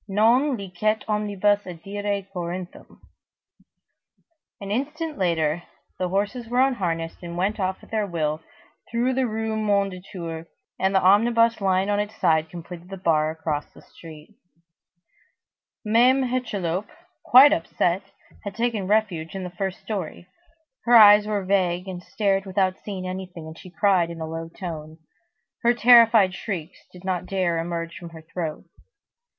[0.07, 3.01] Non licet omnibus adire Corinthum."
[4.59, 5.61] An instant later,
[5.99, 8.41] the horses were unharnessed and went off at their will,
[8.89, 10.47] through the Rue Mondétour,
[10.79, 14.33] and the omnibus lying on its side completed the bar across the street.
[15.85, 16.87] Mame Hucheloup,
[17.23, 18.01] quite upset,
[18.43, 20.25] had taken refuge in the first story.
[20.85, 24.49] Her eyes were vague, and stared without seeing anything, and she cried in a low
[24.49, 24.97] tone.
[25.61, 28.65] Her terrified shrieks did not dare to emerge from her throat.